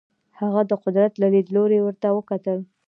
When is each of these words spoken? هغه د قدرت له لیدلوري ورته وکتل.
هغه 0.39 0.61
د 0.69 0.71
قدرت 0.83 1.13
له 1.21 1.27
لیدلوري 1.33 1.79
ورته 1.81 2.07
وکتل. 2.11 2.59